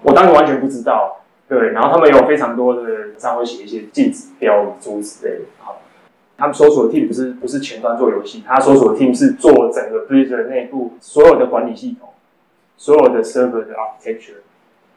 [0.02, 2.82] 我当时完全不知道，对，然后他们有非常多的，
[3.20, 5.42] 上会写一些禁止标语诸如此类的。
[5.60, 5.82] 好，
[6.38, 12.10] 他们搜索的 team 不是不是前端做游戏，他搜索的 team 是做整个 Blizzard 内部所有的管理系统，
[12.78, 14.40] 所有的 server 的 architecture，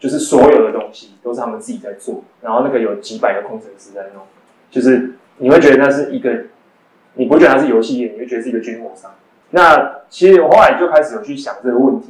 [0.03, 2.25] 就是所有的东西都是他们自己在做。
[2.43, 4.25] 然后那个有几百个工程师在弄，
[4.71, 6.47] 就是你会觉得那是一个，
[7.15, 9.13] 你不会觉得它是游戏业，你会觉得是一个军火商。
[9.51, 12.09] 那其实我后来就开始有去想这个问题，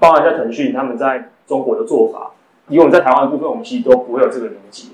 [0.00, 1.30] 包含在腾讯他们在。
[1.48, 2.32] 中国的做法，
[2.68, 4.88] 以我们在台湾的部分，我们其实都不会有这个理解。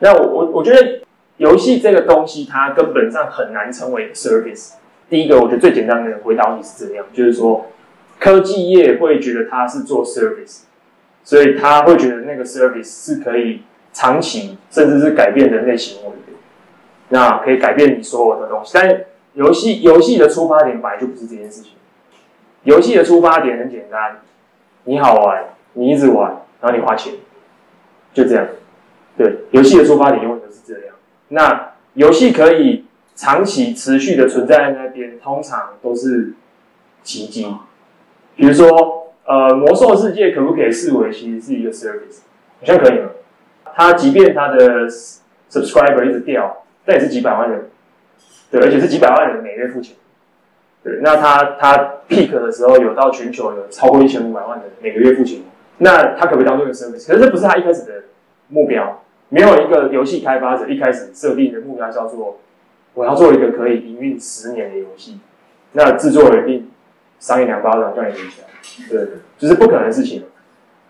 [0.00, 1.02] 那我我我觉得
[1.36, 4.72] 游戏这个东西，它根本上很难成为 service。
[5.08, 7.66] 第一个，我觉得最简单的回答问题是这样，就是说，
[8.18, 10.62] 科技业会觉得它是做 service，
[11.24, 16.38] 所以他会觉得那个 service 是可以长期甚至是改变人类行为的，
[17.10, 18.72] 那可以改变你所有的东西。
[18.74, 19.04] 但
[19.34, 21.72] 游戏游戏的出发点本来就不是这件事情，
[22.64, 24.20] 游戏的出发点很简单，
[24.84, 27.14] 你好玩，你一直玩，然后你花钱，
[28.12, 28.46] 就这样。
[29.16, 30.94] 对，游戏的出发点永远都是这样。
[31.28, 36.32] 那游戏可以长期持续的存在在那边，通常都是
[37.02, 37.46] 奇迹。
[38.34, 42.20] 比如说，呃，魔兽世界可不可以视为其实是一个 service？
[42.60, 43.10] 好像可以吗？
[43.74, 44.88] 它即便它的
[45.50, 47.70] subscriber 一直掉，但也是几百万人，
[48.50, 49.96] 对，而且是几百万人每月付钱。
[50.82, 55.40] 对，那它它 peak 的时候有到全球有超过一千五百万人每个月付钱，
[55.78, 57.06] 那它可不可以当做一个 service？
[57.06, 58.04] 可是这不是它一开始的
[58.48, 59.00] 目标。
[59.28, 62.38] 没有一个游戏开发者一开始设定的目标叫做
[62.92, 65.18] 我要做一个可以营运十年的游戏，
[65.72, 66.70] 那制作人定
[67.22, 68.42] 赏你两巴掌叫你回家，
[68.90, 69.06] 对，
[69.38, 70.24] 就是不可能的事情。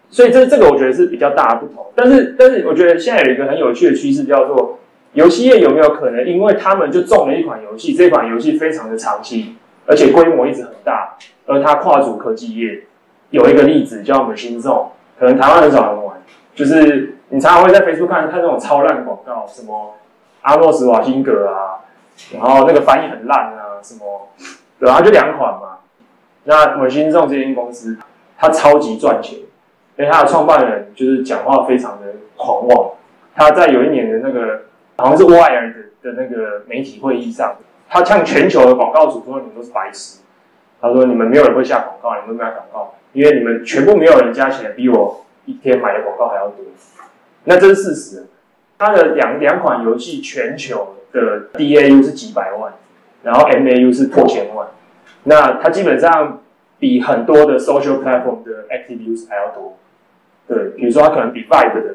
[0.08, 1.84] 所以这这个我觉得是比较大的不同。
[1.94, 4.78] 但是但是我觉得现在有一个很有趣的趋势叫做
[5.12, 12.84] 游戏业有没有可能因为他们就中了一款游戏，这款游戏非常的长期，而且规模一直很大，而它跨足科技业。
[13.28, 14.86] 有一个例子叫 Machine Zone，
[15.18, 16.16] 可能台湾很少人玩，
[16.54, 17.16] 就是。
[17.34, 19.94] 你常常会在 Facebook 看看那种超烂广告，什么
[20.42, 21.80] 阿诺斯瓦辛格啊，
[22.30, 24.28] 然后那个翻译很烂啊，什么，
[24.78, 25.78] 对啊，就两款嘛。
[26.44, 27.96] 那 Machine Zone 这间公司，
[28.38, 29.38] 它超级赚钱，
[29.96, 32.92] 因为它的创办人就是讲话非常的狂妄。
[33.34, 34.62] 他在有一年的那个
[34.96, 37.56] 好像是 Wire 的的那个媒体会议上，
[37.88, 40.20] 他向全球的广告主说：“你们都是白痴。”
[40.82, 46.56] 他说：“你们没有人会下广告，你们没有广告，因为你们全部没有人加起来比我一天买的广告还要多。”
[47.44, 48.26] 那这是事实。
[48.78, 52.72] 他的两两款游戏全球的 DAU 是几百万，
[53.22, 54.66] 然后 MAU 是破千万。
[55.24, 56.42] 那它基本上
[56.78, 59.76] 比很多的 social platform 的 active use 还要多。
[60.48, 61.94] 对，比如说它可能比 Vibe 的，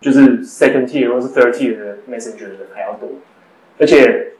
[0.00, 3.08] 就是 second tier 或是 third tier 的 Messenger 的还要多。
[3.78, 4.32] 而且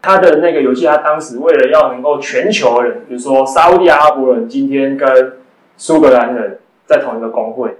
[0.00, 5.34] 它的那个游戏，它当时为了要能够全球人，比如说沙乌地阿拉伯人今天跟
[5.76, 7.76] 苏格兰人在同一个公会。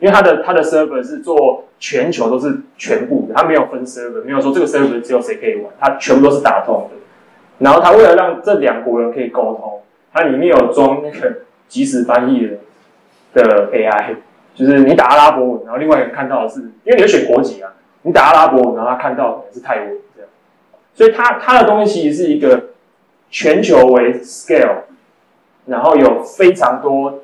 [0.00, 6.96] 因为它的它的 server 是做全球都是全部的，它没有分 server，没有说这个 server 只有谁可以玩，它全部都是打通的。
[7.64, 9.80] 然后他为了让这两国人可以沟通，
[10.12, 14.16] 它里面有装那个即时翻译的的 AI，
[14.54, 17.72] 就是你打阿拉伯文，然后另外一个人看到的是，因为你要选国籍啊，
[18.02, 20.30] 你打阿拉伯文，然后他看到的是泰文这样，
[20.94, 22.66] 所以它它的东西其实是一个
[23.30, 24.82] 全球为 scale，
[25.66, 27.20] 然后有非常多。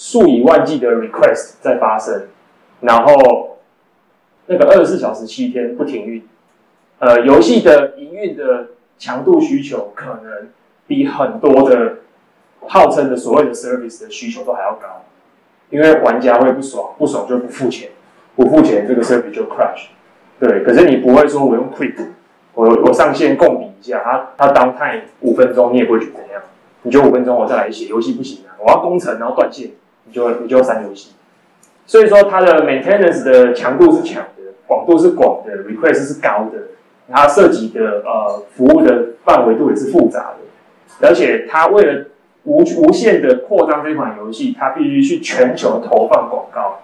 [0.00, 2.28] 数以万计的 request 在发生，
[2.82, 3.58] 然后
[4.46, 6.22] 那个二十四小时七天不停运，
[7.00, 10.48] 呃，游戏的营运的强度需求可能
[10.86, 11.98] 比很多的
[12.66, 15.04] 号称的所谓的 service 的需求都还要高，
[15.70, 17.90] 因为玩家会不爽，不爽就不付钱，
[18.36, 19.86] 不付钱这个 service 就 crash，
[20.38, 21.94] 对，可是你不会说我用 quick，
[22.54, 26.42] 我我上线共比一下，它它 downtime 五分钟，你也不会觉得怎样，
[26.82, 29.70] 你就五分钟我再来写游戏不行啊，我要攻城然后断线。
[30.10, 31.10] 你就你就删游戏，
[31.84, 36.58] 所以说它的 maintenance 的强度是强的，广度是广的，request 是高的，
[37.10, 40.32] 它涉及的呃服务的范围度也是复杂
[41.00, 42.04] 的，而且它为了
[42.44, 46.80] 无无限的扩张这款游戏，它必须去全球投放广告，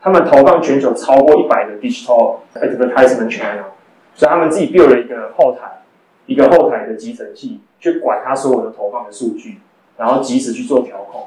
[0.00, 3.64] 他们投放全球超过一百个 digital advertisement channel，
[4.14, 5.82] 所以他们自己 build 了一个后台，
[6.26, 9.58] 一个后台的集成器，去管它所有的投放的数据，
[9.96, 11.26] 然后及时去做调控。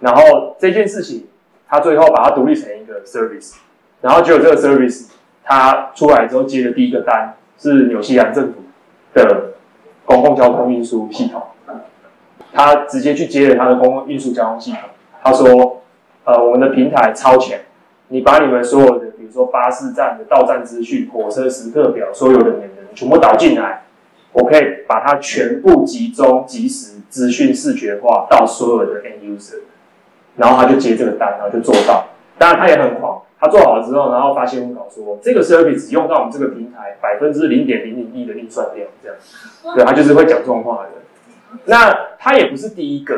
[0.00, 1.26] 然后这件事情，
[1.68, 3.54] 他最后把它独立成一个 service，
[4.00, 5.08] 然后只有这个 service，
[5.42, 8.56] 他出来之后接的第一个单是纽西兰政府
[9.14, 9.54] 的
[10.04, 11.42] 公共交通运输系统，
[12.52, 14.80] 他直接去接了他的公共运输交通系统，
[15.22, 15.80] 他说，
[16.24, 17.58] 呃，我们的平台超强，
[18.08, 23.84] 你把你们所有的，比如说巴士站的到站资讯、火车时刻表，所有的人全部导进来，
[24.32, 29.60] 我可以把它全部集中、即时资讯视觉化到所有的 end user。
[30.36, 32.08] 然后他就接这个单，然后就做到。
[32.36, 39.16] 当然他也很狂，他做好了之后，然后发新闻稿说，这个 service 只用到我们这个平台百分之零点零零一的运算量，这样。
[39.76, 40.90] 对，他就是会讲这种话的。
[41.66, 43.14] 那他也不是第一个，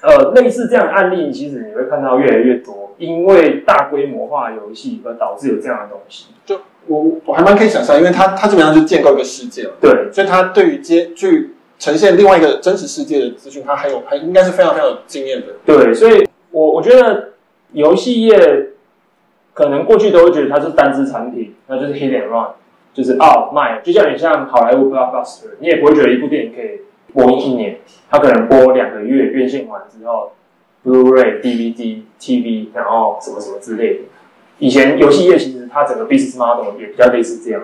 [0.00, 6.28] 呃，类似这样的案例，其实你会看到越来越多，因为大规模化游戏而导致有这样的东西。
[6.46, 15.48] 就我我还蛮可以想象，因为他他基本上就建构一个世界了，对，所以他对于接去呈现另外一个真实世界的资讯，他还有还应该是非常非常有经验的。
[15.66, 16.26] 对，所以。
[16.56, 17.30] 我我觉得
[17.74, 18.70] 游戏业
[19.52, 22.52] 可能过去都会觉得它是单支产品，那就是 hit and run，
[22.92, 26.80] 就是哦卖，就像你像好莱坞 blockbuster，你也不会觉得一部电影可以
[27.12, 27.78] 播一年，
[28.10, 30.32] 它可能播两个月，院线完之后
[30.84, 34.00] Blu-ray、DVD、TV，然后什么什么之类的。
[34.58, 37.62] 以前游戏业其实它整个 business model 也比较类似这样，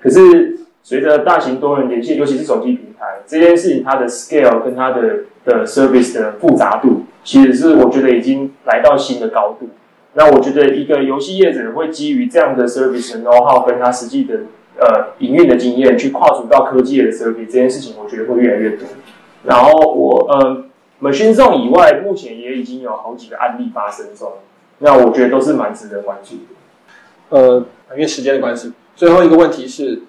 [0.00, 9.68] 可是随着大型多人连线，尤其是手机平台这件事情，它的 scale 跟它的的 service 的复杂度，其实是我觉得已经来到新的高度。
[10.14, 14.40] 那我觉得一个游戏业者会基于这样的 service 的 know how 跟他实际的
[14.76, 18.86] 呃营运的经验，去跨足到科技的 service 这件事情，我觉得会越来越多。
[19.44, 20.64] 然后我呃
[21.00, 24.32] Machine Zone 以外，目前也已经有好几个案例发生中。
[24.78, 27.38] 那我觉得都是蛮值得关注的。
[27.38, 30.02] 呃，因为时间的关系，最后一个问题是，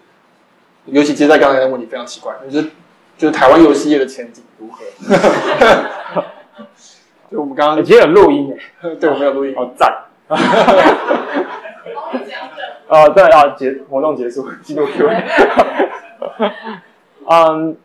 [0.85, 2.69] 尤其接在刚才的问题非常奇怪，就是
[3.17, 4.83] 就是台湾游戏业的前景如何？
[7.31, 10.03] 就我们刚刚今天有录音哎， 对，我们有录音，好赞。
[12.87, 15.23] 啊，对啊，结活动结束，进入 Q&A。
[17.29, 17.75] 嗯，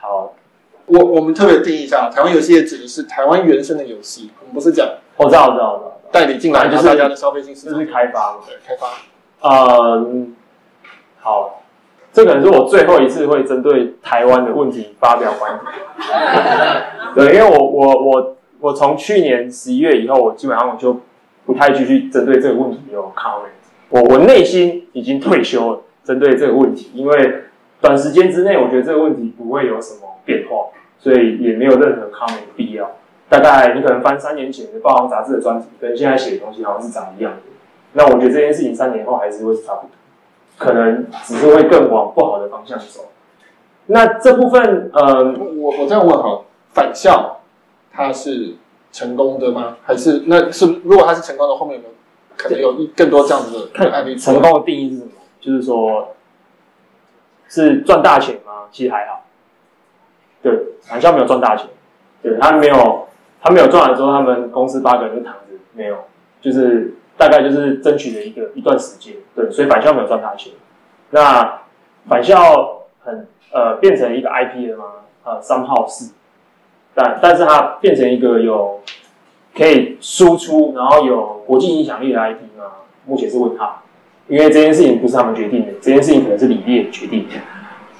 [0.00, 0.34] 好。
[0.86, 8.88] 我我们特别定义一下，台湾游戏业指的是台湾原生的游戏，我们不是讲，我知道，我知道，我知道，代理进来就是大家的消费性市场，就是开发，对，开发。
[9.42, 10.34] 嗯，
[11.20, 11.62] 好，
[12.12, 15.72] 这可能是我最后一次会针对台湾的问题发表观点。
[17.14, 21.00] 对，因为我我我我从去年十一月以后，我基本上我就
[21.46, 23.50] 不太继续针对这个问题有 comment。
[23.88, 27.44] 我我内心已经退休了，针对这个问题，因为
[27.80, 30.66] 短时间之内，我觉得这个问题不会有什么变化。
[31.02, 32.90] 所以也没有任何 comment 的必要。
[33.26, 37.38] 大概你可能翻三年前的《报行杂志》的专题，跟现在写的东西好像是长一样的。
[37.94, 39.90] 那我觉得这件事情三年后还是会差不多，
[40.60, 43.08] 可能只是会更往不好的方向走。
[43.86, 45.24] 那这部分，呃，
[45.56, 46.42] 我我这样问哈，
[46.74, 47.40] 返校
[47.90, 48.56] 它是
[48.92, 49.78] 成功的吗？
[49.82, 51.94] 还是那是如果它是成功的，后面有没有
[52.36, 54.14] 可能有更多这样子的案例？
[54.14, 55.10] 成功的定义是什么？
[55.40, 56.14] 就是说，
[57.48, 58.68] 是赚大钱吗？
[58.70, 59.24] 其实还好。
[60.42, 61.66] 对，返校没有赚大钱，
[62.22, 63.08] 对，他没有，
[63.40, 65.96] 他没有赚完之后，他们公司八个人就躺着，没有，
[66.42, 70.52] 就是大概就是争取了一个一段时间，对，所以返校没有赚大钱。
[71.10, 71.60] 那
[72.08, 74.84] 返校很呃变成一个 IP 了吗？
[75.24, 76.12] 呃，somehow 是，
[76.94, 78.80] 但但是它变成一个有
[79.54, 82.64] 可以输出，然后有国际影响力的 IP 吗？
[83.04, 83.82] 目前是问号，
[84.26, 87.34] 因为这件事情不是他们决定的，这件事情可能是李烈决定的，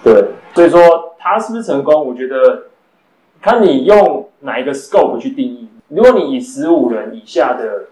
[0.03, 1.07] 对，所以说。
[1.23, 2.07] 他是不是成功？
[2.07, 2.63] 我觉得
[3.43, 5.69] 看你用哪一个 scope 去定义。
[5.89, 7.89] 如果你以十五人以下的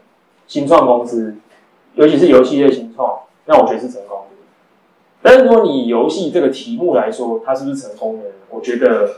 [0.49, 1.37] 新创公司，
[1.95, 4.37] 尤其是游戏类新创，那我觉得是成功的。
[5.23, 8.31] 但是如果你以游戏这个题目来说，它是不是成功的？
[8.49, 9.17] 我觉得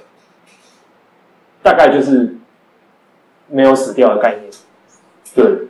[1.62, 2.36] 大概就是
[3.46, 4.50] 没有死掉的概念。
[5.34, 5.68] 对，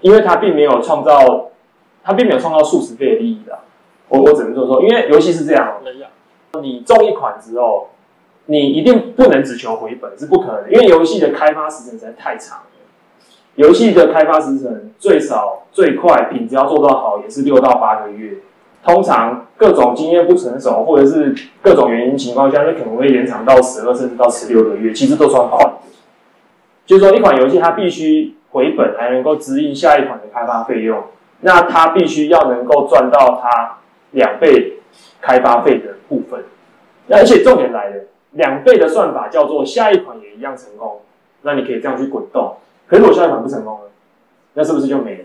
[0.00, 1.50] 因为它并没有创造，
[2.02, 3.60] 它并没有创造数十倍的利益的。
[4.08, 5.80] 我我只能这么说，因为游戏是这样。
[6.60, 7.90] 你中一款之后，
[8.46, 12.66] 你一定不能只求回本，是不可能的，因为游戏的开发时间实在太长了。
[13.56, 18.38] 游戏的开发时程最少最快，品质要做到好，也是六到八个月。
[18.84, 25.72] 通常各种经验不成熟，或者是各种原因情况下，就可能会延长到十二甚至到十六个月，其实都算快。
[26.84, 31.02] 就是说，一款游戏它必须回本，还能够支应下一款的开发费用，
[31.40, 33.78] 那它必须要能够赚到它
[34.10, 34.80] 两倍
[35.22, 36.44] 开发费的部分，
[37.06, 41.00] 那而且重点来了，两倍的算法叫做下一款也一样成功，
[41.40, 42.56] 那你可以这样去滚动。
[42.94, 43.90] 可是如果下一款不成功了，
[44.52, 45.24] 那是不是就没了？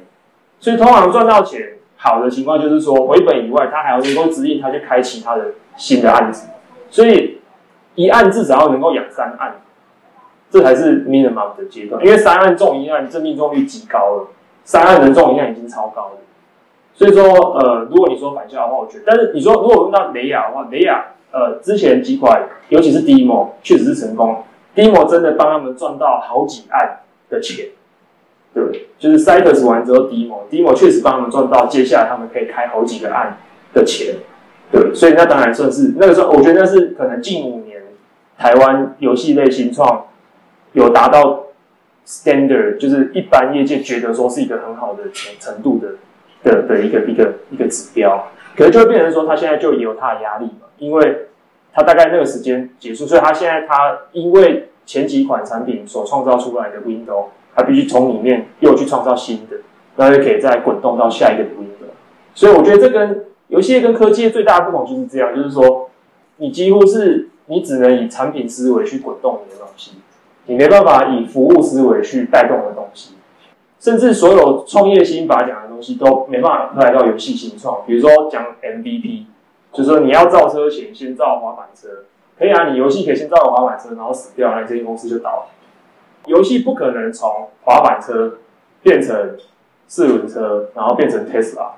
[0.60, 6.48] 所以通常赚到钱好的情况就是说回本以外，他还要能够指引他去开启他的新的案子，
[6.90, 7.40] 所以
[7.94, 9.58] 一案至少要能够养三案，
[10.50, 12.04] 这才是 minimum 的阶段。
[12.04, 14.28] 因为三案中一案，这命中率极高了，
[14.64, 16.18] 三案能中一案已经超高了。
[16.96, 24.44] 所以说，呃，如果你说返校的话，我觉得，但是你说如果问到雷亚的话，雷亚，呃，之前几款，尤其是 Demo，确实是成功
[24.76, 27.68] ，Demo 真的帮他们赚到好几案的钱，
[28.54, 33.38] 对，就是 Cytus 完之后，Demo，Demo 确实帮他们赚到，接下来他们可以开好几个案
[33.74, 34.16] 的钱，
[34.72, 37.82] 对，所以那当然算是那个时候，我觉得那是可能近五年
[38.38, 40.08] 台湾游戏类新创
[40.74, 41.46] 有达到
[42.06, 45.96] standard，就是一般业界觉得说是一个很好的程程度的。
[46.42, 51.28] 的的一个一个一个指标，可能就会变成说，他现在就也有他的压力嘛，因为
[51.74, 57.26] 他大概那个时间结束，所以他现在他因为前几款产品所创造出来的 window，
[57.56, 59.58] 他必须从里面又去创造新的，
[59.96, 61.92] 然后就可以再滚动到下一个 window。
[62.34, 65.92] 所以我觉得这跟游戏跟科技最大的不同就是这样，就是说
[66.38, 69.92] 你几乎是你只能以产品思维去滚动你的东西，
[70.48, 73.14] 你没办法以服务思维去带动的东西。
[73.80, 77.86] 甚至所有创业新法讲的东西都没办法来到游戏新创。
[77.86, 79.26] 比如说讲 MVP，
[79.72, 82.06] 就是说你要造车前先造滑板车，
[82.40, 85.48] 可以啊，你游戏可以先造个滑板车，然后死掉，那这间公司就倒了。
[86.26, 88.38] 游戏不可能从滑板车
[88.82, 89.36] 变成
[89.88, 91.72] 四轮车，然后变成 Tesla。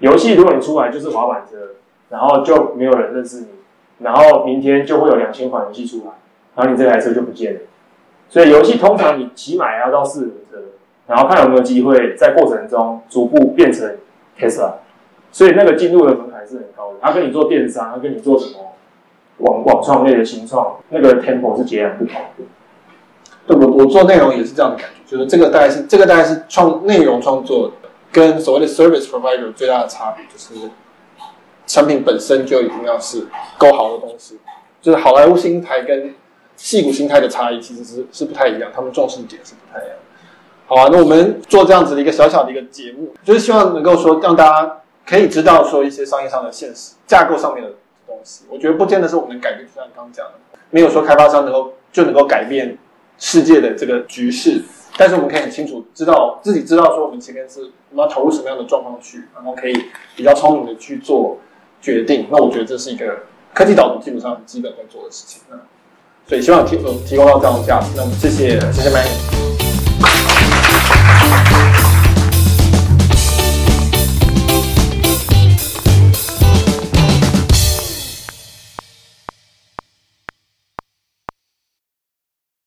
[0.00, 1.56] 游戏如果你出来就是滑板车，
[2.08, 3.46] 然后就没有人认识你，
[4.00, 6.12] 然后明天就会有两千款游戏出来，
[6.56, 7.60] 然后你这台车就不见了。
[8.28, 10.58] 所以游戏通常你起码要到四轮车，
[11.06, 13.96] 然后看有没有机会在过程中逐步变成
[14.36, 14.72] Tesla。
[15.30, 16.98] 所以那个进入的门槛是很高的。
[17.00, 18.72] 他跟你做电商，他跟你做什么
[19.42, 22.44] 网网创类的新创，那个 tempo 是截然不同的。
[23.46, 27.72] 对，我我做内容也是这样的感觉，就是这个大概是这个大概是创内容创作
[28.10, 30.70] 跟所谓的 service provider 最大的差别，就是
[31.66, 33.26] 产品本身就一定要是
[33.58, 34.38] 够好的东西。
[34.80, 36.14] 就是好莱坞心态跟
[36.56, 39.96] 戏骨心态的差异其实是是不太一样，他们重视点是不太一样。
[40.66, 47.72] 好啊，那我们做这样子的一个小小的一个节目，就是希望能够说让大家可以知道说一些商业上的现实架构上面的
[48.12, 48.44] 东西。
[48.48, 50.32] 我觉得不见得是我们能改变，就像刚刚讲的，
[50.70, 52.76] 没有说开发商能够就能够改变
[53.18, 54.62] 世界的这个局势，
[54.96, 57.60] 但是我们可以很清楚知道自己知道说我们前面是
[57.90, 59.72] 我们要投入什么样的状况去，然后可以
[60.16, 61.38] 比较聪明的去做
[61.80, 62.26] 决定。
[62.30, 63.20] 那我觉得这是一个
[63.54, 65.42] 科技导读基本上基本会做的事情。
[65.50, 65.56] 那
[66.26, 67.88] 所以希望提提供到这样的价值。
[67.96, 69.61] 那么谢谢谢谢们。